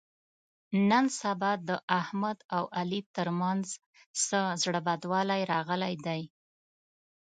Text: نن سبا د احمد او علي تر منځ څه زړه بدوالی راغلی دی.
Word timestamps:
نن 0.89 1.05
سبا 1.21 1.51
د 1.69 1.69
احمد 1.99 2.37
او 2.55 2.63
علي 2.79 3.01
تر 3.15 3.27
منځ 3.41 3.65
څه 4.25 4.39
زړه 4.63 4.79
بدوالی 4.87 5.41
راغلی 5.53 5.93
دی. 6.05 6.21